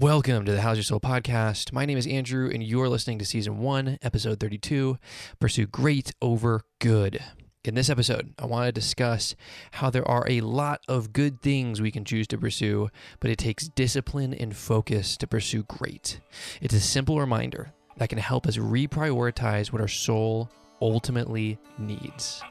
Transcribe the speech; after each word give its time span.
Welcome 0.00 0.44
to 0.46 0.50
the 0.50 0.60
How's 0.60 0.76
Your 0.76 0.82
Soul 0.82 0.98
podcast. 0.98 1.72
My 1.72 1.86
name 1.86 1.96
is 1.96 2.08
Andrew, 2.08 2.50
and 2.52 2.64
you're 2.64 2.88
listening 2.88 3.20
to 3.20 3.24
season 3.24 3.58
one, 3.58 3.96
episode 4.02 4.40
32 4.40 4.98
Pursue 5.38 5.66
Great 5.66 6.10
Over 6.20 6.62
Good. 6.80 7.22
In 7.64 7.76
this 7.76 7.88
episode, 7.88 8.34
I 8.36 8.46
want 8.46 8.66
to 8.66 8.72
discuss 8.72 9.36
how 9.70 9.90
there 9.90 10.06
are 10.08 10.26
a 10.28 10.40
lot 10.40 10.80
of 10.88 11.12
good 11.12 11.40
things 11.40 11.80
we 11.80 11.92
can 11.92 12.04
choose 12.04 12.26
to 12.28 12.38
pursue, 12.38 12.88
but 13.20 13.30
it 13.30 13.38
takes 13.38 13.68
discipline 13.68 14.34
and 14.34 14.56
focus 14.56 15.16
to 15.18 15.28
pursue 15.28 15.62
great. 15.62 16.18
It's 16.60 16.74
a 16.74 16.80
simple 16.80 17.20
reminder 17.20 17.72
that 17.96 18.08
can 18.08 18.18
help 18.18 18.48
us 18.48 18.56
reprioritize 18.56 19.72
what 19.72 19.80
our 19.80 19.86
soul 19.86 20.50
ultimately 20.82 21.56
needs. 21.78 22.42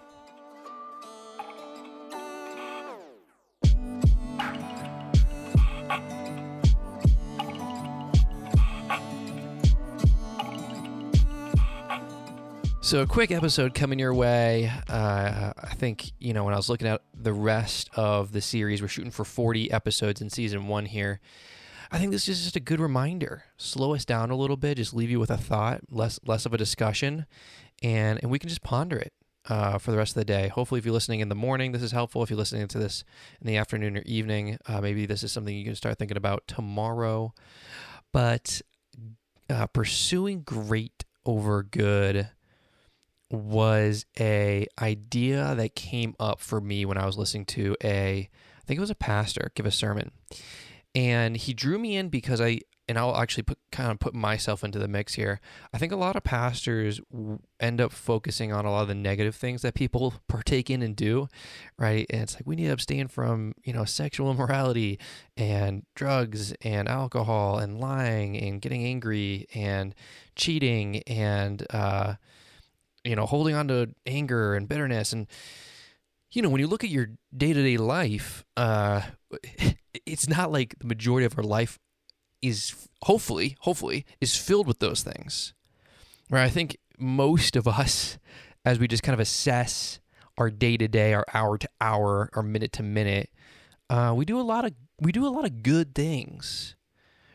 So, 12.83 13.01
a 13.01 13.07
quick 13.07 13.31
episode 13.31 13.73
coming 13.73 13.97
your 13.97 14.13
way. 14.13 14.69
Uh, 14.89 15.53
I 15.57 15.73
think, 15.73 16.11
you 16.19 16.33
know, 16.33 16.43
when 16.43 16.53
I 16.53 16.57
was 16.57 16.67
looking 16.67 16.85
at 16.85 17.01
the 17.13 17.31
rest 17.31 17.89
of 17.95 18.33
the 18.33 18.41
series, 18.41 18.81
we're 18.81 18.89
shooting 18.89 19.09
for 19.09 19.23
40 19.23 19.71
episodes 19.71 20.19
in 20.19 20.29
season 20.29 20.67
one 20.67 20.85
here. 20.87 21.21
I 21.93 21.97
think 21.97 22.11
this 22.11 22.27
is 22.27 22.43
just 22.43 22.57
a 22.57 22.59
good 22.59 22.81
reminder. 22.81 23.45
Slow 23.55 23.93
us 23.95 24.03
down 24.03 24.31
a 24.31 24.35
little 24.35 24.57
bit, 24.57 24.75
just 24.75 24.93
leave 24.93 25.09
you 25.09 25.17
with 25.21 25.31
a 25.31 25.37
thought, 25.37 25.79
less 25.89 26.19
less 26.25 26.45
of 26.45 26.53
a 26.53 26.57
discussion, 26.57 27.25
and, 27.81 28.19
and 28.21 28.29
we 28.29 28.37
can 28.37 28.49
just 28.49 28.63
ponder 28.63 28.97
it 28.97 29.13
uh, 29.47 29.77
for 29.77 29.91
the 29.91 29.97
rest 29.97 30.11
of 30.11 30.19
the 30.19 30.25
day. 30.25 30.49
Hopefully, 30.49 30.77
if 30.77 30.83
you're 30.83 30.93
listening 30.93 31.21
in 31.21 31.29
the 31.29 31.35
morning, 31.35 31.71
this 31.71 31.83
is 31.83 31.93
helpful. 31.93 32.21
If 32.21 32.29
you're 32.29 32.37
listening 32.37 32.67
to 32.67 32.79
this 32.79 33.05
in 33.39 33.47
the 33.47 33.55
afternoon 33.55 33.95
or 33.95 34.01
evening, 34.01 34.57
uh, 34.67 34.81
maybe 34.81 35.05
this 35.05 35.23
is 35.23 35.31
something 35.31 35.55
you 35.55 35.63
can 35.63 35.75
start 35.75 35.97
thinking 35.97 36.17
about 36.17 36.49
tomorrow. 36.49 37.33
But 38.11 38.61
uh, 39.49 39.67
pursuing 39.67 40.41
great 40.41 41.05
over 41.25 41.63
good 41.63 42.27
was 43.31 44.05
a 44.19 44.67
idea 44.81 45.55
that 45.55 45.75
came 45.75 46.15
up 46.19 46.39
for 46.39 46.61
me 46.61 46.85
when 46.85 46.97
I 46.97 47.05
was 47.05 47.17
listening 47.17 47.45
to 47.47 47.75
a 47.83 48.29
I 48.29 48.65
think 48.65 48.77
it 48.77 48.81
was 48.81 48.89
a 48.89 48.95
pastor 48.95 49.51
give 49.55 49.65
a 49.65 49.71
sermon. 49.71 50.11
And 50.95 51.35
he 51.35 51.53
drew 51.53 51.79
me 51.79 51.95
in 51.95 52.09
because 52.09 52.39
I 52.39 52.61
and 52.87 52.97
I'll 52.97 53.15
actually 53.15 53.43
put 53.43 53.57
kind 53.71 53.91
of 53.91 53.99
put 53.99 54.13
myself 54.13 54.63
into 54.63 54.77
the 54.77 54.87
mix 54.87 55.13
here. 55.13 55.39
I 55.73 55.77
think 55.77 55.91
a 55.91 55.97
lot 55.97 56.15
of 56.15 56.23
pastors 56.23 56.99
end 57.59 57.79
up 57.79 57.93
focusing 57.93 58.51
on 58.51 58.65
a 58.65 58.71
lot 58.71 58.81
of 58.81 58.87
the 58.89 58.95
negative 58.95 59.35
things 59.35 59.61
that 59.61 59.73
people 59.73 60.13
partake 60.27 60.69
in 60.69 60.81
and 60.81 60.95
do, 60.95 61.29
right? 61.77 62.05
And 62.09 62.21
it's 62.21 62.35
like 62.35 62.45
we 62.45 62.55
need 62.55 62.65
to 62.65 62.73
abstain 62.73 63.07
from, 63.07 63.53
you 63.63 63.73
know, 63.73 63.85
sexual 63.85 64.29
immorality 64.29 64.99
and 65.37 65.85
drugs 65.95 66.53
and 66.61 66.89
alcohol 66.89 67.57
and 67.57 67.79
lying 67.79 68.37
and 68.37 68.61
getting 68.61 68.83
angry 68.83 69.47
and 69.53 69.95
cheating 70.35 71.03
and 71.03 71.65
uh 71.69 72.15
you 73.03 73.15
know, 73.15 73.25
holding 73.25 73.55
on 73.55 73.67
to 73.67 73.93
anger 74.05 74.55
and 74.55 74.67
bitterness. 74.67 75.13
And, 75.13 75.27
you 76.31 76.41
know, 76.41 76.49
when 76.49 76.61
you 76.61 76.67
look 76.67 76.83
at 76.83 76.89
your 76.89 77.09
day 77.35 77.53
to 77.53 77.61
day 77.61 77.77
life, 77.77 78.45
uh, 78.57 79.01
it's 80.05 80.27
not 80.27 80.51
like 80.51 80.77
the 80.79 80.87
majority 80.87 81.25
of 81.25 81.37
our 81.37 81.43
life 81.43 81.79
is 82.41 82.87
hopefully, 83.03 83.55
hopefully, 83.61 84.05
is 84.19 84.35
filled 84.35 84.67
with 84.67 84.79
those 84.79 85.03
things. 85.03 85.53
Right. 86.29 86.43
I 86.43 86.49
think 86.49 86.77
most 86.97 87.55
of 87.55 87.67
us, 87.67 88.17
as 88.65 88.79
we 88.79 88.87
just 88.87 89.03
kind 89.03 89.13
of 89.13 89.19
assess 89.19 89.99
our 90.37 90.49
day 90.49 90.77
to 90.77 90.87
day, 90.87 91.13
our 91.13 91.25
hour 91.33 91.57
to 91.57 91.69
hour, 91.79 92.29
our 92.33 92.43
minute 92.43 92.71
to 92.73 92.83
minute, 92.83 93.29
uh, 93.89 94.13
we 94.15 94.25
do 94.25 94.39
a 94.39 94.41
lot 94.41 94.65
of 94.65 94.73
we 94.99 95.11
do 95.11 95.27
a 95.27 95.29
lot 95.29 95.45
of 95.45 95.63
good 95.63 95.93
things 95.93 96.75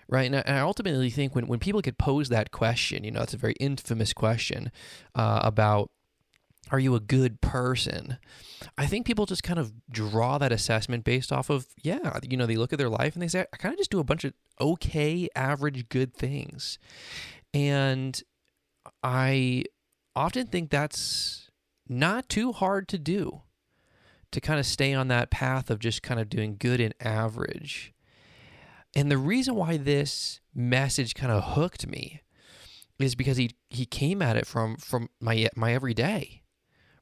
right? 0.09 0.27
And 0.27 0.37
I, 0.37 0.41
and 0.41 0.57
I, 0.57 0.61
ultimately 0.61 1.11
think 1.11 1.35
when, 1.35 1.47
when 1.47 1.59
people 1.59 1.81
get 1.81 1.99
posed 1.99 2.31
that 2.31 2.51
question, 2.51 3.05
you 3.05 3.11
know, 3.11 3.23
it's 3.23 3.35
a 3.35 3.39
very 3.39 3.55
infamous 3.61 4.13
question 4.13 4.71
uh, 5.15 5.41
about 5.43 5.91
are 6.71 6.79
you 6.79 6.95
a 6.95 7.01
good 7.01 7.41
person? 7.41 8.19
I 8.77 8.87
think 8.87 9.07
people 9.07 9.27
just 9.27 9.43
kind 9.43 9.59
of 9.59 9.73
draw 9.91 10.39
that 10.39 10.53
assessment 10.53 11.05
based 11.05 11.33
off 11.33 11.49
of, 11.51 11.67
yeah, 11.83 12.19
you 12.29 12.37
know, 12.37 12.47
they 12.47 12.57
look 12.57 12.73
at 12.73 12.79
their 12.79 12.91
life 12.91 13.15
and 13.15 13.23
they 13.23 13.29
say, 13.29 13.47
I 13.53 13.57
kind 13.57 13.73
of 13.73 13.79
just 13.79 13.91
do 13.91 14.01
a 14.01 14.05
bunch 14.05 14.25
of 14.25 14.35
okay, 14.61 15.29
average, 15.35 15.89
good 15.89 16.15
things. 16.15 16.79
And 17.55 18.21
I 19.03 19.65
often 20.15 20.47
think 20.47 20.71
that's 20.71 21.51
not 21.89 22.29
too 22.29 22.53
hard 22.53 22.89
to 22.89 22.99
do 22.99 23.43
to 24.31 24.41
kind 24.41 24.61
of 24.61 24.67
stay 24.67 24.93
on 24.93 25.09
that 25.09 25.31
path 25.31 25.71
of 25.71 25.79
just 25.79 26.03
kind 26.03 26.21
of 26.21 26.29
doing 26.29 26.57
good 26.59 26.81
and 26.81 26.95
average. 27.01 27.95
And 28.99 29.13
the 29.13 29.17
reason 29.17 29.55
why 29.55 29.77
this 29.77 30.41
message 30.53 31.15
kind 31.15 31.31
of 31.31 31.55
hooked 31.55 31.87
me 31.87 32.21
is 32.99 33.15
because 33.15 33.37
he 33.37 33.53
he 33.71 33.87
came 33.87 34.21
at 34.21 34.37
it 34.37 34.45
from 34.45 34.77
from 34.77 35.09
my 35.21 35.49
my 35.55 35.73
everyday, 35.73 36.43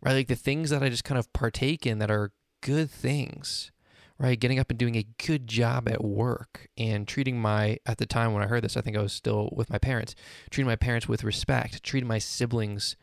right? 0.02 0.12
Like 0.12 0.28
the 0.28 0.36
things 0.36 0.68
that 0.68 0.82
I 0.82 0.90
just 0.90 1.04
kind 1.04 1.18
of 1.18 1.32
partake 1.32 1.86
in 1.86 1.98
that 2.00 2.10
are 2.10 2.32
good 2.60 2.90
things, 2.90 3.70
right? 4.18 4.38
Getting 4.38 4.58
up 4.58 4.68
and 4.68 4.78
doing 4.78 4.94
a 4.94 5.06
good 5.26 5.46
job 5.46 5.88
at 5.88 6.04
work 6.04 6.68
and 6.76 7.08
treating 7.08 7.40
my 7.40 7.78
at 7.86 7.96
the 7.96 8.04
time 8.04 8.34
when 8.34 8.42
I 8.42 8.46
heard 8.46 8.62
this, 8.62 8.76
I 8.76 8.82
think 8.82 8.98
I 8.98 9.00
was 9.00 9.14
still 9.14 9.48
with 9.56 9.70
my 9.70 9.78
parents, 9.78 10.14
treating 10.50 10.68
my 10.68 10.76
parents 10.76 11.08
with 11.08 11.24
respect, 11.24 11.82
treating 11.82 12.08
my 12.08 12.18
siblings 12.18 12.96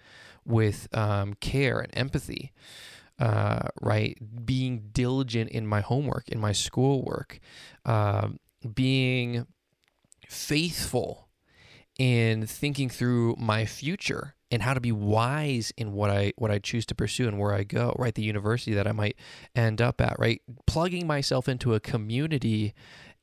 with 0.45 0.87
um, 0.95 1.33
care 1.33 1.79
and 1.79 1.89
empathy. 1.97 2.51
Uh, 3.19 3.69
right, 3.81 4.17
being 4.45 4.89
diligent 4.91 5.49
in 5.51 5.65
my 5.65 5.81
homework, 5.81 6.27
in 6.29 6.39
my 6.39 6.51
schoolwork, 6.51 7.39
um, 7.85 8.39
being 8.73 9.47
faithful 10.27 11.29
in 11.97 12.45
thinking 12.45 12.89
through 12.89 13.35
my 13.37 13.65
future 13.65 14.35
and 14.49 14.61
how 14.61 14.73
to 14.73 14.79
be 14.79 14.91
wise 14.91 15.73
in 15.77 15.93
what 15.93 16.09
I 16.09 16.33
what 16.37 16.51
I 16.51 16.59
choose 16.59 16.85
to 16.87 16.95
pursue 16.95 17.27
and 17.27 17.39
where 17.39 17.53
I 17.53 17.63
go, 17.63 17.95
right? 17.97 18.13
The 18.13 18.23
university 18.23 18.73
that 18.73 18.87
I 18.87 18.91
might 18.91 19.15
end 19.55 19.81
up 19.81 19.99
at, 19.99 20.17
right? 20.19 20.41
Plugging 20.67 21.07
myself 21.07 21.47
into 21.47 21.73
a 21.73 21.79
community 21.79 22.73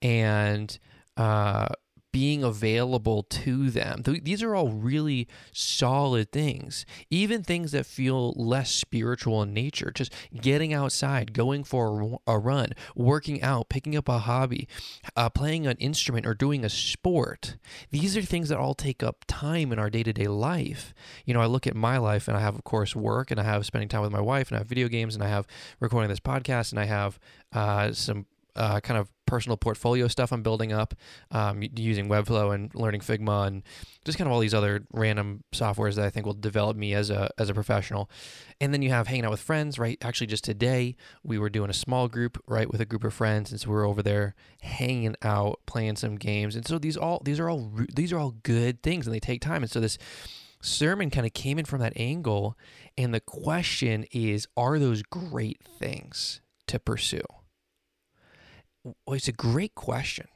and 0.03 0.77
uh, 1.17 1.69
being 2.13 2.43
available 2.43 3.23
to 3.23 3.71
them. 3.71 4.03
These 4.05 4.43
are 4.43 4.55
all 4.55 4.69
really 4.69 5.29
solid 5.53 6.33
things. 6.33 6.85
Even 7.11 7.43
things 7.43 7.73
that 7.73 7.87
feel 7.87 8.33
less 8.33 8.71
spiritual 8.71 9.43
in 9.43 9.55
nature, 9.55 9.91
just 9.95 10.13
getting 10.35 10.73
outside, 10.73 11.33
going 11.33 11.65
for 11.65 12.19
a 12.27 12.39
run, 12.39 12.73
working 12.97 13.43
out, 13.43 13.69
picking 13.69 13.97
up 13.97 14.09
a 14.09 14.19
hobby, 14.19 14.69
uh, 15.17 15.31
playing 15.31 15.67
an 15.67 15.77
instrument, 15.77 16.27
or 16.27 16.35
doing 16.35 16.65
a 16.65 16.69
sport. 16.69 17.57
These 17.91 18.17
are 18.17 18.23
things 18.23 18.49
that 18.49 18.59
all 18.59 18.75
take 18.75 19.03
up 19.03 19.25
time 19.27 19.73
in 19.73 19.79
our 19.79 19.91
day 19.91 20.03
to 20.03 20.13
day 20.13 20.27
life. 20.27 20.93
You 21.25 21.35
know, 21.35 21.41
I 21.41 21.47
look 21.47 21.67
at 21.67 21.77
my 21.77 21.99
life 21.99 22.29
and 22.29 22.37
I 22.37 22.41
have, 22.41 22.55
of 22.55 22.65
course, 22.65 22.97
work 22.97 23.31
and 23.31 23.39
I 23.39 23.45
have 23.45 23.65
spending 23.67 23.89
time 23.89 24.03
with 24.03 24.13
my 24.13 24.21
wife 24.21 24.49
and 24.49 24.57
I 24.57 24.61
have 24.61 24.69
video 24.69 24.89
games 24.89 25.15
and 25.15 25.23
I 25.23 25.29
have 25.29 25.47
recording 25.79 26.09
this 26.09 26.21
podcast 26.21 26.73
and 26.73 26.81
I 26.81 26.87
have 26.87 27.19
uh, 27.53 27.93
some 27.93 28.27
uh, 28.61 28.79
kind 28.79 29.01
of 29.01 29.11
personal 29.25 29.57
portfolio 29.57 30.07
stuff 30.07 30.33
I'm 30.33 30.43
building 30.43 30.71
up 30.71 30.93
um, 31.31 31.63
using 31.77 32.09
Webflow 32.09 32.55
and 32.55 32.75
learning 32.75 33.01
Figma 33.01 33.47
and 33.47 33.63
just 34.05 34.19
kind 34.19 34.29
of 34.29 34.33
all 34.33 34.41
these 34.41 34.53
other 34.53 34.85
random 34.93 35.45
softwares 35.53 35.95
that 35.95 36.05
I 36.05 36.11
think 36.11 36.27
will 36.27 36.35
develop 36.35 36.77
me 36.77 36.93
as 36.93 37.09
a 37.09 37.31
as 37.39 37.49
a 37.49 37.55
professional. 37.55 38.11
And 38.61 38.75
then 38.75 38.83
you 38.83 38.91
have 38.91 39.07
hanging 39.07 39.25
out 39.25 39.31
with 39.31 39.41
friends, 39.41 39.79
right? 39.79 39.97
Actually, 40.03 40.27
just 40.27 40.45
today 40.45 40.95
we 41.23 41.39
were 41.39 41.49
doing 41.49 41.71
a 41.71 41.75
small 41.75 42.07
group, 42.07 42.39
right, 42.47 42.71
with 42.71 42.83
a 42.83 42.85
group 42.85 43.03
of 43.03 43.15
friends, 43.15 43.51
and 43.51 43.59
so 43.59 43.71
we 43.71 43.77
are 43.77 43.85
over 43.85 44.03
there 44.03 44.35
hanging 44.61 45.17
out, 45.23 45.61
playing 45.65 45.97
some 45.97 46.17
games. 46.17 46.55
And 46.55 46.67
so 46.67 46.79
these 46.79 46.99
all 46.99 47.23
these 47.25 47.41
are 47.41 47.49
all 47.49 47.73
these 47.95 48.13
are 48.13 48.19
all 48.19 48.35
good 48.43 48.83
things, 48.83 49.07
and 49.07 49.15
they 49.15 49.21
take 49.21 49.41
time. 49.41 49.63
And 49.63 49.71
so 49.71 49.81
this 49.81 49.97
sermon 50.61 51.09
kind 51.09 51.25
of 51.25 51.33
came 51.33 51.59
in 51.59 51.65
from 51.65 51.81
that 51.81 51.95
angle, 51.97 52.59
and 52.99 53.15
the 53.15 53.21
question 53.21 54.05
is, 54.13 54.47
are 54.55 54.79
those 54.79 55.03
great 55.03 55.63
things 55.63 56.43
to 56.67 56.79
pursue? 56.79 57.40
Well, 58.85 58.95
it's 59.17 59.29
a 59.29 59.33
great 59.33 59.75
question. 59.75 60.27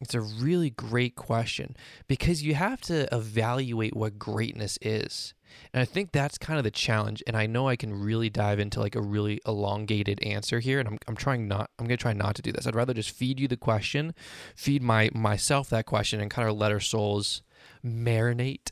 It's 0.00 0.14
a 0.14 0.20
really 0.20 0.70
great 0.70 1.16
question 1.16 1.76
because 2.06 2.42
you 2.42 2.54
have 2.54 2.80
to 2.82 3.12
evaluate 3.14 3.96
what 3.96 4.18
greatness 4.18 4.78
is. 4.80 5.34
And 5.72 5.80
I 5.80 5.84
think 5.84 6.12
that's 6.12 6.38
kind 6.38 6.58
of 6.58 6.64
the 6.64 6.70
challenge. 6.70 7.22
And 7.26 7.36
I 7.36 7.46
know 7.46 7.68
I 7.68 7.74
can 7.74 7.92
really 7.92 8.30
dive 8.30 8.60
into 8.60 8.78
like 8.78 8.94
a 8.94 9.00
really 9.00 9.40
elongated 9.44 10.22
answer 10.22 10.60
here. 10.60 10.78
And 10.78 10.88
I'm, 10.88 10.98
I'm 11.08 11.16
trying 11.16 11.48
not, 11.48 11.70
I'm 11.78 11.86
going 11.86 11.96
to 11.96 12.02
try 12.02 12.12
not 12.12 12.36
to 12.36 12.42
do 12.42 12.52
this. 12.52 12.66
I'd 12.66 12.76
rather 12.76 12.94
just 12.94 13.10
feed 13.10 13.40
you 13.40 13.48
the 13.48 13.56
question, 13.56 14.14
feed 14.54 14.82
my 14.82 15.10
myself 15.14 15.68
that 15.70 15.86
question 15.86 16.20
and 16.20 16.30
kind 16.30 16.48
of 16.48 16.56
let 16.56 16.70
our 16.70 16.80
souls 16.80 17.42
marinate 17.84 18.70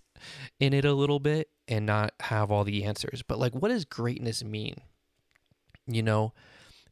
in 0.60 0.72
it 0.72 0.84
a 0.84 0.92
little 0.92 1.19
bit 1.19 1.49
and 1.66 1.87
not 1.87 2.12
have 2.20 2.52
all 2.52 2.62
the 2.62 2.84
answers. 2.84 3.22
But 3.26 3.40
like, 3.40 3.54
what 3.54 3.69
does 3.69 3.84
greatness 3.84 4.44
mean? 4.44 4.76
You 5.88 6.02
know, 6.04 6.34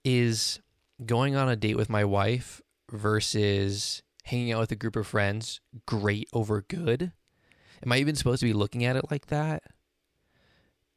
is 0.04 0.60
going 1.06 1.36
on 1.36 1.48
a 1.48 1.56
date 1.56 1.76
with 1.76 1.88
my 1.88 2.04
wife 2.04 2.60
versus 2.90 4.02
hanging 4.24 4.52
out 4.52 4.60
with 4.60 4.72
a 4.72 4.76
group 4.76 4.96
of 4.96 5.06
friends 5.06 5.60
great 5.86 6.28
over 6.32 6.62
good? 6.62 7.12
Am 7.84 7.92
I 7.92 7.98
even 7.98 8.14
supposed 8.14 8.40
to 8.40 8.46
be 8.46 8.52
looking 8.52 8.84
at 8.84 8.96
it 8.96 9.10
like 9.10 9.26
that? 9.26 9.62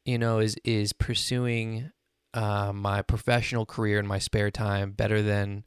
You 0.04 0.18
know, 0.18 0.38
is 0.38 0.56
is 0.64 0.92
pursuing 0.92 1.90
uh, 2.32 2.72
my 2.72 3.02
professional 3.02 3.66
career 3.66 3.98
in 3.98 4.06
my 4.06 4.18
spare 4.18 4.50
time 4.50 4.92
better 4.92 5.22
than 5.22 5.64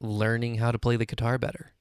learning 0.00 0.56
how 0.56 0.70
to 0.70 0.78
play 0.78 0.96
the 0.96 1.06
guitar 1.06 1.38
better? 1.38 1.74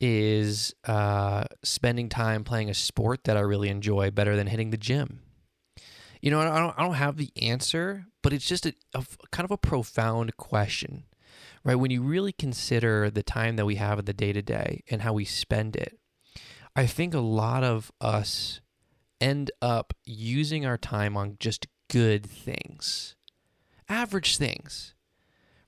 is 0.00 0.74
uh, 0.86 1.44
spending 1.62 2.08
time 2.08 2.42
playing 2.42 2.70
a 2.70 2.74
sport 2.74 3.24
that 3.24 3.36
I 3.36 3.40
really 3.40 3.68
enjoy 3.68 4.10
better 4.10 4.34
than 4.34 4.46
hitting 4.46 4.70
the 4.70 4.76
gym? 4.76 5.20
You 6.20 6.30
know, 6.30 6.40
I 6.40 6.58
don't, 6.58 6.74
I 6.78 6.82
don't 6.82 6.94
have 6.94 7.16
the 7.16 7.32
answer, 7.40 8.06
but 8.22 8.32
it's 8.32 8.46
just 8.46 8.66
a, 8.66 8.74
a 8.94 9.04
kind 9.30 9.44
of 9.44 9.50
a 9.50 9.56
profound 9.56 10.36
question, 10.36 11.04
right? 11.64 11.76
When 11.76 11.90
you 11.90 12.02
really 12.02 12.32
consider 12.32 13.10
the 13.10 13.22
time 13.22 13.56
that 13.56 13.66
we 13.66 13.76
have 13.76 13.98
in 13.98 14.04
the 14.04 14.12
day 14.12 14.32
to 14.32 14.42
day 14.42 14.82
and 14.90 15.02
how 15.02 15.14
we 15.14 15.24
spend 15.24 15.76
it, 15.76 15.98
I 16.76 16.86
think 16.86 17.14
a 17.14 17.20
lot 17.20 17.64
of 17.64 17.90
us 18.00 18.60
end 19.20 19.50
up 19.60 19.94
using 20.04 20.66
our 20.66 20.78
time 20.78 21.16
on 21.16 21.36
just 21.40 21.66
good 21.88 22.24
things, 22.24 23.16
average 23.88 24.36
things 24.36 24.94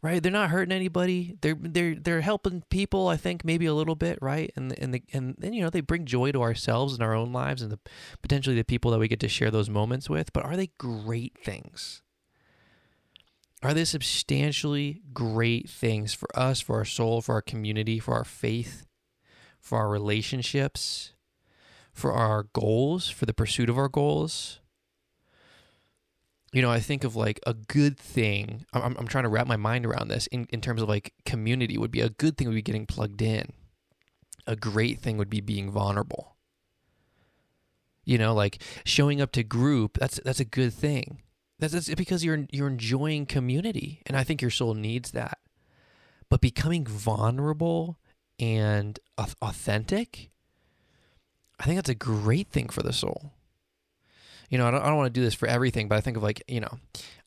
right? 0.02 0.22
They're 0.22 0.32
not 0.32 0.50
hurting 0.50 0.72
anybody. 0.72 1.36
They're 1.40 1.56
they're 1.58 1.94
they're 1.94 2.20
helping 2.20 2.62
people. 2.70 3.08
I 3.08 3.16
think 3.16 3.44
maybe 3.44 3.66
a 3.66 3.74
little 3.74 3.94
bit, 3.94 4.18
right? 4.20 4.52
And 4.56 4.76
and 4.78 4.92
the 4.92 5.02
and 5.12 5.36
then 5.38 5.52
you 5.52 5.62
know 5.62 5.70
they 5.70 5.80
bring 5.80 6.04
joy 6.04 6.32
to 6.32 6.42
ourselves 6.42 6.94
and 6.94 7.02
our 7.02 7.14
own 7.14 7.32
lives 7.32 7.62
and 7.62 7.70
the 7.70 7.78
potentially 8.20 8.56
the 8.56 8.64
people 8.64 8.90
that 8.90 8.98
we 8.98 9.08
get 9.08 9.20
to 9.20 9.28
share 9.28 9.50
those 9.50 9.70
moments 9.70 10.10
with. 10.10 10.32
But 10.32 10.44
are 10.44 10.56
they 10.56 10.70
great 10.78 11.38
things? 11.42 12.02
Are 13.62 13.72
they 13.72 13.84
substantially 13.84 15.02
great 15.12 15.70
things 15.70 16.12
for 16.12 16.28
us, 16.36 16.60
for 16.60 16.76
our 16.76 16.84
soul, 16.84 17.20
for 17.20 17.36
our 17.36 17.42
community, 17.42 18.00
for 18.00 18.14
our 18.14 18.24
faith, 18.24 18.86
for 19.60 19.78
our 19.78 19.88
relationships, 19.88 21.12
for 21.92 22.12
our 22.12 22.48
goals, 22.52 23.08
for 23.08 23.24
the 23.24 23.32
pursuit 23.32 23.70
of 23.70 23.78
our 23.78 23.88
goals? 23.88 24.58
You 26.52 26.60
know, 26.60 26.70
I 26.70 26.80
think 26.80 27.02
of 27.02 27.16
like 27.16 27.40
a 27.46 27.54
good 27.54 27.98
thing. 27.98 28.66
I'm, 28.74 28.94
I'm 28.98 29.08
trying 29.08 29.24
to 29.24 29.30
wrap 29.30 29.46
my 29.46 29.56
mind 29.56 29.86
around 29.86 30.08
this 30.08 30.26
in, 30.28 30.46
in 30.50 30.60
terms 30.60 30.82
of 30.82 30.88
like 30.88 31.14
community 31.24 31.78
would 31.78 31.90
be 31.90 32.02
a 32.02 32.10
good 32.10 32.36
thing 32.36 32.46
would 32.46 32.54
be 32.54 32.62
getting 32.62 32.86
plugged 32.86 33.22
in. 33.22 33.52
A 34.46 34.54
great 34.54 34.98
thing 34.98 35.16
would 35.16 35.30
be 35.30 35.40
being 35.40 35.70
vulnerable. 35.70 36.36
You 38.04 38.18
know, 38.18 38.34
like 38.34 38.62
showing 38.84 39.20
up 39.20 39.32
to 39.32 39.42
group, 39.42 39.96
that's 39.98 40.20
that's 40.24 40.40
a 40.40 40.44
good 40.44 40.74
thing. 40.74 41.22
That's, 41.58 41.72
that's 41.72 41.94
because 41.94 42.24
you're 42.24 42.46
you're 42.50 42.68
enjoying 42.68 43.26
community. 43.26 44.02
And 44.04 44.16
I 44.16 44.24
think 44.24 44.42
your 44.42 44.50
soul 44.50 44.74
needs 44.74 45.12
that. 45.12 45.38
But 46.28 46.40
becoming 46.40 46.84
vulnerable 46.84 47.98
and 48.38 48.98
authentic, 49.16 50.30
I 51.60 51.64
think 51.64 51.76
that's 51.76 51.88
a 51.88 51.94
great 51.94 52.48
thing 52.48 52.68
for 52.68 52.82
the 52.82 52.92
soul 52.92 53.32
you 54.52 54.58
know, 54.58 54.68
I 54.68 54.70
don't, 54.70 54.82
I 54.82 54.88
don't 54.88 54.98
want 54.98 55.06
to 55.06 55.18
do 55.18 55.24
this 55.24 55.32
for 55.32 55.48
everything, 55.48 55.88
but 55.88 55.96
I 55.96 56.02
think 56.02 56.18
of 56.18 56.22
like, 56.22 56.42
you 56.46 56.60
know, 56.60 56.78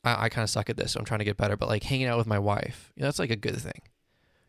I, 0.04 0.26
I 0.26 0.28
kind 0.28 0.44
of 0.44 0.48
suck 0.48 0.70
at 0.70 0.76
this, 0.76 0.92
so 0.92 1.00
I'm 1.00 1.04
trying 1.04 1.18
to 1.18 1.24
get 1.24 1.36
better. 1.36 1.56
But 1.56 1.68
like 1.68 1.82
hanging 1.82 2.06
out 2.06 2.18
with 2.18 2.28
my 2.28 2.38
wife, 2.38 2.92
you 2.94 3.00
know, 3.00 3.08
that's 3.08 3.18
like 3.18 3.32
a 3.32 3.36
good 3.36 3.56
thing. 3.56 3.82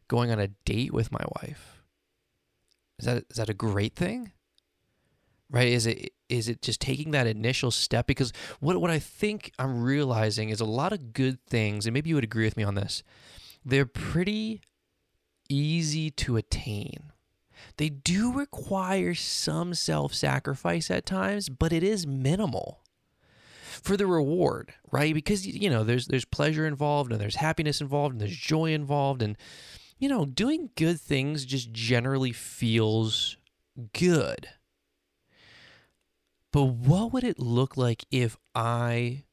Going 0.08 0.30
on 0.30 0.40
a 0.40 0.50
date 0.64 0.94
with 0.94 1.12
my 1.12 1.26
wife, 1.42 1.82
is 3.00 3.08
that 3.08 3.26
is 3.32 3.38
that 3.38 3.50
a 3.50 3.56
great 3.56 3.96
thing? 3.96 4.32
Right? 5.50 5.70
Is 5.70 5.88
it 5.88 6.14
is 6.30 6.48
it 6.48 6.62
just 6.62 6.80
taking 6.80 7.12
that 7.12 7.26
initial 7.26 7.72
step? 7.72 8.06
Because 8.06 8.32
what 8.60 8.80
what 8.80 8.92
I 8.92 9.00
think 9.00 9.52
I'm 9.58 9.82
realizing 9.82 10.50
is 10.50 10.62
a 10.62 10.66
lot 10.66 10.94
of 10.94 11.14
good 11.14 11.44
things, 11.48 11.88
and 11.88 11.96
maybe 11.96 12.10
you 12.10 12.16
would 12.16 12.24
agree 12.24 12.46
with 12.46 12.58
me 12.58 12.64
on 12.64 12.76
this. 12.76 13.02
They're 13.66 13.88
pretty 13.88 14.62
easy 15.50 16.12
to 16.12 16.38
attain 16.38 17.12
they 17.78 17.90
do 17.90 18.32
require 18.32 19.14
some 19.14 19.74
self 19.74 20.14
sacrifice 20.14 20.90
at 20.92 21.06
times, 21.06 21.50
but 21.50 21.74
it 21.74 21.84
is 21.84 22.08
minimal 22.08 22.82
for 23.82 23.96
the 23.98 24.08
reward, 24.08 24.74
right? 24.92 25.14
Because 25.14 25.46
you 25.46 25.70
know, 25.70 25.84
there's 25.84 26.08
there's 26.08 26.26
pleasure 26.26 26.66
involved 26.66 27.12
and 27.12 27.22
there's 27.22 27.36
happiness 27.36 27.82
involved 27.82 28.14
and 28.14 28.22
there's 28.22 28.36
joy 28.36 28.74
involved 28.74 29.22
and 29.22 29.38
you 30.00 30.10
know, 30.10 30.26
doing 30.26 30.70
good 30.76 31.00
things 31.00 31.46
just 31.46 31.72
generally 31.72 32.32
feels 32.32 33.38
good. 33.94 34.48
But 36.52 36.66
what 36.66 37.14
would 37.14 37.24
it 37.24 37.40
look 37.40 37.78
like 37.78 38.06
if 38.12 38.38
I 38.56 39.24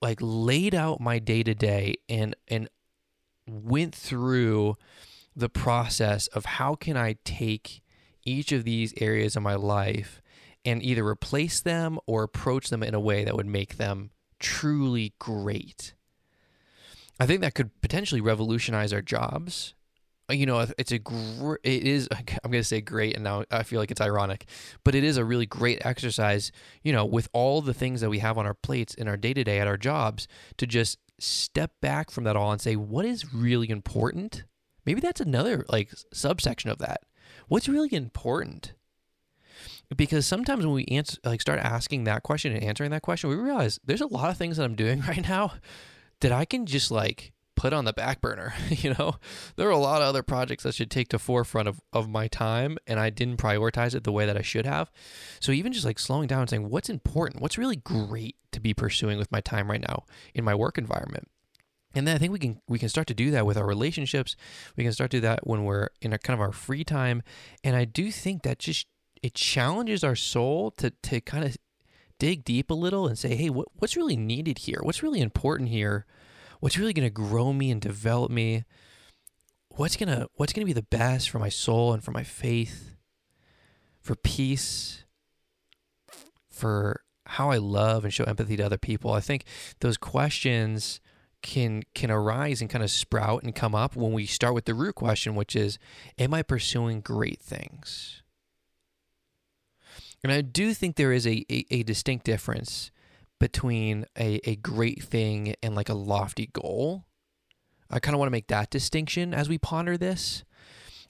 like 0.00 0.18
laid 0.20 0.74
out 0.74 1.00
my 1.00 1.18
day 1.18 1.42
to 1.42 1.54
day 1.54 1.96
and 2.08 2.34
and 2.48 2.68
went 3.46 3.94
through 3.94 4.76
the 5.40 5.48
process 5.48 6.26
of 6.28 6.44
how 6.44 6.74
can 6.74 6.96
I 6.96 7.16
take 7.24 7.82
each 8.24 8.52
of 8.52 8.64
these 8.64 8.94
areas 8.98 9.36
of 9.36 9.42
my 9.42 9.54
life 9.54 10.20
and 10.64 10.82
either 10.82 11.06
replace 11.06 11.60
them 11.60 11.98
or 12.06 12.22
approach 12.22 12.68
them 12.68 12.82
in 12.82 12.94
a 12.94 13.00
way 13.00 13.24
that 13.24 13.34
would 13.34 13.46
make 13.46 13.76
them 13.76 14.10
truly 14.38 15.14
great. 15.18 15.94
I 17.18 17.26
think 17.26 17.40
that 17.40 17.54
could 17.54 17.70
potentially 17.82 18.20
revolutionize 18.20 18.92
our 18.92 19.02
jobs. 19.02 19.74
Uh, 20.30 20.34
you 20.34 20.46
know, 20.46 20.66
it's 20.78 20.92
a 20.92 20.98
gr- 20.98 21.56
it 21.62 21.84
is 21.84 22.08
I'm 22.44 22.50
going 22.50 22.62
to 22.62 22.64
say 22.64 22.80
great 22.80 23.14
and 23.14 23.24
now 23.24 23.44
I 23.50 23.62
feel 23.62 23.80
like 23.80 23.90
it's 23.90 24.00
ironic, 24.00 24.46
but 24.84 24.94
it 24.94 25.04
is 25.04 25.16
a 25.16 25.24
really 25.24 25.46
great 25.46 25.84
exercise, 25.84 26.52
you 26.82 26.92
know, 26.92 27.04
with 27.04 27.28
all 27.32 27.62
the 27.62 27.74
things 27.74 28.00
that 28.00 28.10
we 28.10 28.18
have 28.18 28.38
on 28.38 28.46
our 28.46 28.54
plates 28.54 28.94
in 28.94 29.08
our 29.08 29.16
day-to-day 29.16 29.58
at 29.60 29.66
our 29.66 29.76
jobs 29.76 30.28
to 30.58 30.66
just 30.66 30.98
step 31.18 31.72
back 31.82 32.10
from 32.10 32.24
that 32.24 32.36
all 32.36 32.52
and 32.52 32.60
say 32.60 32.76
what 32.76 33.04
is 33.04 33.34
really 33.34 33.68
important 33.68 34.44
Maybe 34.84 35.00
that's 35.00 35.20
another 35.20 35.64
like 35.68 35.90
subsection 36.12 36.70
of 36.70 36.78
that. 36.78 37.02
What's 37.48 37.68
really 37.68 37.92
important? 37.92 38.74
Because 39.94 40.24
sometimes 40.26 40.64
when 40.64 40.74
we 40.74 40.84
answer, 40.86 41.18
like 41.24 41.40
start 41.40 41.58
asking 41.58 42.04
that 42.04 42.22
question 42.22 42.52
and 42.52 42.62
answering 42.62 42.90
that 42.92 43.02
question, 43.02 43.28
we 43.28 43.36
realize 43.36 43.80
there's 43.84 44.00
a 44.00 44.06
lot 44.06 44.30
of 44.30 44.36
things 44.36 44.56
that 44.56 44.64
I'm 44.64 44.76
doing 44.76 45.00
right 45.08 45.26
now 45.28 45.54
that 46.20 46.32
I 46.32 46.44
can 46.44 46.66
just 46.66 46.90
like 46.90 47.32
put 47.60 47.72
on 47.74 47.84
the 47.84 47.92
back 47.92 48.22
burner. 48.22 48.54
you 48.68 48.94
know, 48.98 49.16
there 49.56 49.68
are 49.68 49.72
a 49.72 49.78
lot 49.78 50.00
of 50.00 50.08
other 50.08 50.22
projects 50.22 50.62
that 50.62 50.74
should 50.74 50.90
take 50.90 51.10
the 51.10 51.18
forefront 51.18 51.68
of, 51.68 51.80
of 51.92 52.08
my 52.08 52.26
time, 52.26 52.78
and 52.86 52.98
I 52.98 53.10
didn't 53.10 53.36
prioritize 53.36 53.94
it 53.94 54.04
the 54.04 54.12
way 54.12 54.24
that 54.24 54.36
I 54.36 54.42
should 54.42 54.64
have. 54.64 54.90
So 55.40 55.52
even 55.52 55.72
just 55.72 55.84
like 55.84 55.98
slowing 55.98 56.26
down 56.26 56.40
and 56.40 56.50
saying, 56.50 56.70
what's 56.70 56.88
important? 56.88 57.42
What's 57.42 57.58
really 57.58 57.76
great 57.76 58.36
to 58.52 58.60
be 58.60 58.72
pursuing 58.72 59.18
with 59.18 59.30
my 59.30 59.40
time 59.40 59.70
right 59.70 59.80
now 59.80 60.04
in 60.34 60.42
my 60.42 60.54
work 60.54 60.78
environment? 60.78 61.28
And 61.94 62.06
then 62.06 62.14
I 62.14 62.18
think 62.18 62.32
we 62.32 62.38
can 62.38 62.60
we 62.68 62.78
can 62.78 62.88
start 62.88 63.06
to 63.08 63.14
do 63.14 63.30
that 63.32 63.46
with 63.46 63.56
our 63.56 63.66
relationships. 63.66 64.36
We 64.76 64.84
can 64.84 64.92
start 64.92 65.10
to 65.10 65.16
do 65.16 65.20
that 65.22 65.46
when 65.46 65.64
we're 65.64 65.88
in 66.00 66.12
a 66.12 66.18
kind 66.18 66.34
of 66.34 66.40
our 66.40 66.52
free 66.52 66.84
time. 66.84 67.22
And 67.64 67.74
I 67.74 67.84
do 67.84 68.10
think 68.12 68.42
that 68.42 68.60
just 68.60 68.86
it 69.22 69.34
challenges 69.34 70.04
our 70.04 70.14
soul 70.14 70.70
to 70.72 70.90
to 70.90 71.20
kind 71.20 71.44
of 71.44 71.56
dig 72.20 72.44
deep 72.44 72.70
a 72.70 72.74
little 72.74 73.08
and 73.08 73.18
say, 73.18 73.34
hey, 73.34 73.50
what, 73.50 73.68
what's 73.78 73.96
really 73.96 74.16
needed 74.16 74.58
here? 74.58 74.78
What's 74.82 75.02
really 75.02 75.20
important 75.20 75.70
here? 75.70 76.06
What's 76.60 76.78
really 76.78 76.92
going 76.92 77.06
to 77.06 77.10
grow 77.10 77.52
me 77.52 77.70
and 77.70 77.80
develop 77.80 78.30
me? 78.30 78.64
What's 79.70 79.96
gonna 79.96 80.26
what's 80.34 80.52
gonna 80.52 80.66
be 80.66 80.72
the 80.72 80.82
best 80.82 81.30
for 81.30 81.38
my 81.38 81.48
soul 81.48 81.92
and 81.92 82.04
for 82.04 82.10
my 82.10 82.24
faith, 82.24 82.96
for 84.00 84.14
peace, 84.14 85.04
for 86.50 87.02
how 87.24 87.50
I 87.50 87.58
love 87.58 88.04
and 88.04 88.12
show 88.12 88.24
empathy 88.24 88.56
to 88.56 88.66
other 88.66 88.78
people? 88.78 89.12
I 89.12 89.20
think 89.20 89.44
those 89.80 89.96
questions 89.96 91.00
can 91.42 91.82
can 91.94 92.10
arise 92.10 92.60
and 92.60 92.70
kind 92.70 92.84
of 92.84 92.90
sprout 92.90 93.42
and 93.42 93.54
come 93.54 93.74
up 93.74 93.96
when 93.96 94.12
we 94.12 94.26
start 94.26 94.54
with 94.54 94.64
the 94.64 94.74
root 94.74 94.94
question 94.94 95.34
which 95.34 95.56
is 95.56 95.78
am 96.18 96.34
i 96.34 96.42
pursuing 96.42 97.00
great 97.00 97.40
things 97.40 98.22
and 100.22 100.32
i 100.32 100.40
do 100.40 100.74
think 100.74 100.96
there 100.96 101.12
is 101.12 101.26
a, 101.26 101.44
a, 101.50 101.64
a 101.70 101.82
distinct 101.82 102.24
difference 102.24 102.90
between 103.38 104.04
a, 104.18 104.40
a 104.44 104.56
great 104.56 105.02
thing 105.02 105.54
and 105.62 105.74
like 105.74 105.88
a 105.88 105.94
lofty 105.94 106.50
goal 106.52 107.04
i 107.90 107.98
kind 107.98 108.14
of 108.14 108.18
want 108.18 108.28
to 108.28 108.32
make 108.32 108.48
that 108.48 108.70
distinction 108.70 109.32
as 109.32 109.48
we 109.48 109.56
ponder 109.56 109.96
this 109.96 110.44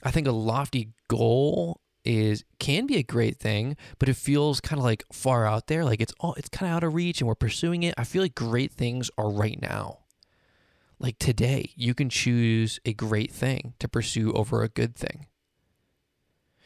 i 0.04 0.10
think 0.10 0.26
a 0.26 0.32
lofty 0.32 0.90
goal 1.08 1.80
is 2.04 2.44
can 2.58 2.87
be 2.87 2.96
a 2.96 3.02
great 3.02 3.37
thing, 3.38 3.76
but 3.99 4.08
it 4.08 4.16
feels 4.16 4.60
kind 4.60 4.78
of 4.78 4.84
like 4.84 5.04
far 5.12 5.46
out 5.46 5.66
there, 5.66 5.84
like 5.84 6.00
it's 6.00 6.14
all 6.20 6.34
it's 6.34 6.49
kind 6.49 6.70
of 6.70 6.76
out 6.76 6.84
of 6.84 6.94
reach 6.94 7.20
and 7.20 7.28
we're 7.28 7.34
pursuing 7.34 7.82
it. 7.82 7.94
I 7.99 8.04
feel 8.04 8.22
like 8.22 8.34
great 8.34 8.72
things 8.72 9.10
are 9.18 9.30
right 9.30 9.60
now. 9.60 10.00
Like 11.00 11.19
today, 11.19 11.73
you 11.76 11.95
can 11.95 12.11
choose 12.11 12.78
a 12.85 12.92
great 12.92 13.33
thing 13.33 13.73
to 13.78 13.88
pursue 13.88 14.33
over 14.35 14.62
a 14.62 14.69
good 14.69 14.95
thing. 14.95 15.26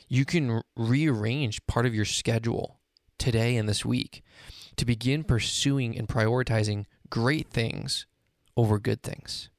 You 0.09 0.25
can 0.25 0.61
rearrange 0.77 1.65
part 1.69 1.87
of 1.87 1.95
your 1.95 2.05
schedule 2.05 2.81
today 3.17 3.57
and 3.57 3.69
this 3.69 3.85
week 3.85 4.25
to 4.77 4.85
begin 4.85 5.23
pursuing 5.23 5.97
and 5.97 6.09
prioritizing 6.09 6.87
great 7.09 7.49
things 7.49 8.07
over 8.57 8.81
good 8.81 9.05
things. 9.05 9.51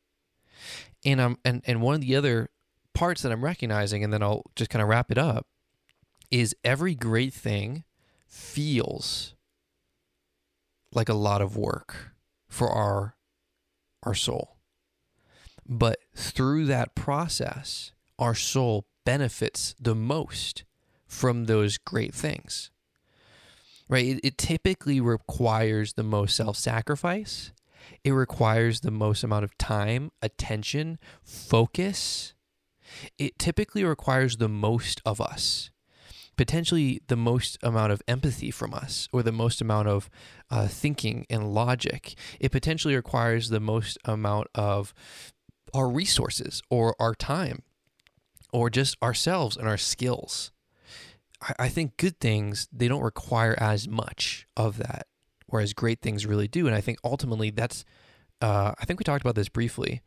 And 1.05 1.21
um 1.21 1.37
and, 1.45 1.61
and 1.65 1.81
one 1.81 1.95
of 1.95 2.01
the 2.01 2.17
other 2.17 2.49
parts 2.93 3.21
that 3.21 3.31
I'm 3.31 3.45
recognizing, 3.45 4.03
and 4.03 4.11
then 4.11 4.21
I'll 4.21 4.43
just 4.57 4.69
kind 4.69 4.83
of 4.83 4.89
wrap 4.89 5.09
it 5.09 5.17
up, 5.17 5.47
is 6.31 6.53
every 6.65 6.95
great 6.95 7.33
thing 7.33 7.85
feels 8.27 9.35
like 10.91 11.07
a 11.07 11.13
lot 11.13 11.41
of 11.41 11.55
work 11.55 12.11
for 12.49 12.69
our 12.69 13.15
our 14.03 14.13
soul. 14.13 14.54
But 15.67 15.99
through 16.15 16.65
that 16.65 16.95
process, 16.95 17.91
our 18.19 18.35
soul 18.35 18.85
benefits 19.05 19.75
the 19.79 19.95
most 19.95 20.63
from 21.07 21.45
those 21.45 21.77
great 21.77 22.13
things. 22.13 22.69
Right? 23.87 24.05
It, 24.05 24.19
it 24.23 24.37
typically 24.37 24.99
requires 24.99 25.93
the 25.93 26.03
most 26.03 26.35
self 26.35 26.57
sacrifice, 26.57 27.51
it 28.03 28.11
requires 28.11 28.81
the 28.81 28.91
most 28.91 29.23
amount 29.23 29.43
of 29.43 29.57
time, 29.57 30.11
attention, 30.21 30.97
focus. 31.23 32.33
it 33.17 33.37
typically 33.37 33.83
requires 33.83 34.37
the 34.37 34.49
most 34.49 35.01
of 35.05 35.21
us 35.21 35.69
potentially 36.37 37.01
the 37.07 37.15
most 37.15 37.57
amount 37.63 37.91
of 37.91 38.01
empathy 38.07 38.51
from 38.51 38.73
us 38.73 39.07
or 39.11 39.23
the 39.23 39.31
most 39.31 39.61
amount 39.61 39.87
of 39.87 40.09
uh, 40.49 40.67
thinking 40.67 41.25
and 41.29 41.53
logic. 41.53 42.15
It 42.39 42.51
potentially 42.51 42.95
requires 42.95 43.49
the 43.49 43.59
most 43.59 43.97
amount 44.05 44.47
of 44.53 44.93
our 45.75 45.89
resources 45.89 46.63
or 46.69 46.95
our 46.99 47.13
time 47.13 47.61
or 48.53 48.69
just 48.69 48.95
ourselves 49.03 49.57
and 49.57 49.67
our 49.67 49.77
skills. 49.77 50.51
I, 51.41 51.53
I 51.59 51.69
think 51.69 51.97
good 51.97 52.19
things, 52.19 52.67
they 52.71 52.87
don't 52.87 53.01
require 53.03 53.55
as 53.59 53.87
much 53.87 54.47
of 54.55 54.77
that, 54.77 55.07
whereas 55.47 55.73
great 55.73 56.01
things 56.01 56.25
really 56.25 56.47
do. 56.47 56.65
And 56.65 56.75
I 56.75 56.81
think 56.81 56.97
ultimately 57.03 57.49
that's, 57.49 57.83
uh, 58.41 58.73
I 58.79 58.85
think 58.85 58.99
we 58.99 59.03
talked 59.03 59.23
about 59.23 59.35
this 59.35 59.49
briefly. 59.49 60.01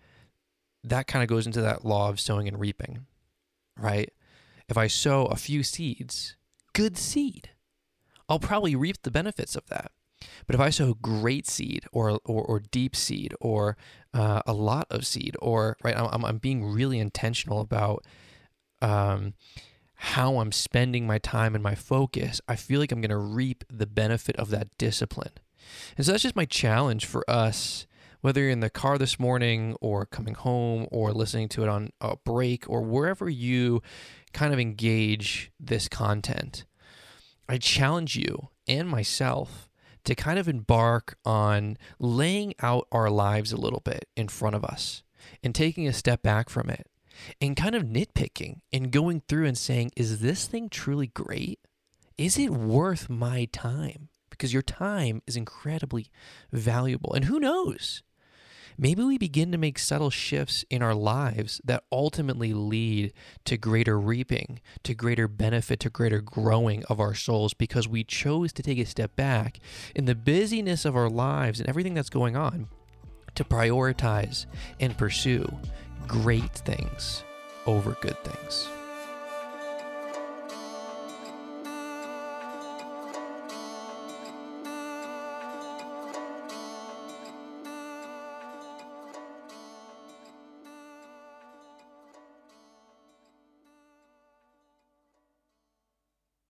That 0.82 1.06
kind 1.06 1.22
of 1.22 1.28
goes 1.28 1.46
into 1.46 1.60
that 1.60 1.84
law 1.84 2.08
of 2.08 2.18
sowing 2.18 2.48
and 2.48 2.58
reaping, 2.58 3.04
right? 3.76 4.10
If 4.68 4.78
I 4.78 4.86
sow 4.86 5.26
a 5.26 5.36
few 5.36 5.62
seeds, 5.62 6.36
good 6.72 6.96
seed, 6.96 7.50
I'll 8.28 8.38
probably 8.38 8.74
reap 8.74 9.02
the 9.02 9.10
benefits 9.10 9.56
of 9.56 9.66
that. 9.66 9.92
But 10.46 10.54
if 10.54 10.60
I 10.60 10.70
sow 10.70 10.94
great 10.94 11.46
seed 11.46 11.84
or 11.92 12.18
or, 12.24 12.42
or 12.42 12.60
deep 12.60 12.96
seed 12.96 13.34
or 13.40 13.76
uh, 14.14 14.42
a 14.46 14.52
lot 14.52 14.86
of 14.90 15.06
seed 15.06 15.36
or 15.40 15.76
right, 15.82 15.96
I'm, 15.96 16.24
I'm 16.24 16.38
being 16.38 16.64
really 16.64 16.98
intentional 16.98 17.60
about 17.60 18.04
um, 18.80 19.34
how 19.94 20.38
I'm 20.38 20.52
spending 20.52 21.06
my 21.06 21.18
time 21.18 21.54
and 21.54 21.62
my 21.62 21.74
focus. 21.74 22.40
I 22.48 22.56
feel 22.56 22.80
like 22.80 22.92
I'm 22.92 23.00
going 23.00 23.10
to 23.10 23.16
reap 23.16 23.64
the 23.70 23.86
benefit 23.86 24.36
of 24.36 24.50
that 24.50 24.76
discipline. 24.78 25.32
And 25.96 26.06
so 26.06 26.12
that's 26.12 26.22
just 26.22 26.36
my 26.36 26.44
challenge 26.44 27.04
for 27.04 27.28
us 27.28 27.86
whether 28.20 28.40
you're 28.40 28.50
in 28.50 28.60
the 28.60 28.70
car 28.70 28.98
this 28.98 29.18
morning 29.18 29.76
or 29.80 30.04
coming 30.04 30.34
home 30.34 30.86
or 30.90 31.12
listening 31.12 31.48
to 31.48 31.62
it 31.62 31.68
on 31.68 31.90
a 32.00 32.16
break 32.16 32.68
or 32.68 32.82
wherever 32.82 33.28
you 33.28 33.82
kind 34.32 34.52
of 34.52 34.58
engage 34.58 35.52
this 35.60 35.88
content, 35.88 36.64
I 37.48 37.58
challenge 37.58 38.16
you 38.16 38.48
and 38.66 38.88
myself 38.88 39.67
to 40.08 40.14
kind 40.14 40.38
of 40.38 40.48
embark 40.48 41.18
on 41.26 41.76
laying 41.98 42.54
out 42.62 42.88
our 42.90 43.10
lives 43.10 43.52
a 43.52 43.60
little 43.60 43.80
bit 43.80 44.08
in 44.16 44.26
front 44.26 44.56
of 44.56 44.64
us 44.64 45.02
and 45.42 45.54
taking 45.54 45.86
a 45.86 45.92
step 45.92 46.22
back 46.22 46.48
from 46.48 46.70
it 46.70 46.86
and 47.42 47.58
kind 47.58 47.74
of 47.74 47.82
nitpicking 47.82 48.60
and 48.72 48.90
going 48.90 49.20
through 49.28 49.44
and 49.44 49.58
saying, 49.58 49.90
is 49.96 50.20
this 50.20 50.46
thing 50.46 50.70
truly 50.70 51.08
great? 51.08 51.60
Is 52.16 52.38
it 52.38 52.48
worth 52.48 53.10
my 53.10 53.48
time? 53.52 54.08
Because 54.30 54.54
your 54.54 54.62
time 54.62 55.20
is 55.26 55.36
incredibly 55.36 56.06
valuable. 56.50 57.12
And 57.12 57.26
who 57.26 57.38
knows? 57.38 58.02
Maybe 58.78 59.02
we 59.02 59.18
begin 59.18 59.50
to 59.52 59.58
make 59.58 59.78
subtle 59.78 60.10
shifts 60.10 60.64
in 60.70 60.82
our 60.82 60.94
lives 60.94 61.60
that 61.64 61.82
ultimately 61.90 62.54
lead 62.54 63.12
to 63.44 63.56
greater 63.56 63.98
reaping, 63.98 64.60
to 64.84 64.94
greater 64.94 65.26
benefit, 65.26 65.80
to 65.80 65.90
greater 65.90 66.20
growing 66.20 66.84
of 66.84 67.00
our 67.00 67.14
souls 67.14 67.52
because 67.52 67.88
we 67.88 68.04
chose 68.04 68.52
to 68.52 68.62
take 68.62 68.78
a 68.78 68.86
step 68.86 69.16
back 69.16 69.58
in 69.94 70.04
the 70.04 70.14
busyness 70.14 70.84
of 70.84 70.96
our 70.96 71.10
lives 71.10 71.58
and 71.58 71.68
everything 71.68 71.94
that's 71.94 72.08
going 72.08 72.36
on 72.36 72.68
to 73.34 73.44
prioritize 73.44 74.46
and 74.80 74.96
pursue 74.96 75.50
great 76.06 76.54
things 76.54 77.24
over 77.66 77.96
good 78.00 78.16
things. 78.24 78.68